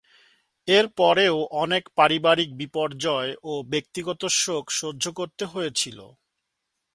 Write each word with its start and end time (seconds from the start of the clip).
এর 0.67 0.85
পরেও 0.97 1.37
অনেক 1.63 1.83
পারিবারিক 1.97 2.49
বিপর্যয় 2.61 3.31
ও 3.43 3.53
ব্যক্তিগত 3.71 4.21
শোক 4.41 4.65
সহ্য 4.79 5.03
করতে 5.19 5.43
হয়েছিল। 5.45 5.97